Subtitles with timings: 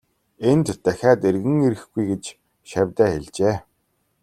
[0.49, 2.23] Энд дахиад эргэн ирэхгүй гэж
[2.69, 3.55] шавьдаа хэлжээ.